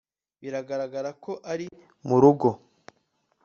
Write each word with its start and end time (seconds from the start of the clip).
biragaragara 0.41 1.09
ko 1.23 1.31
ari 1.51 1.67
murugo 2.07 2.49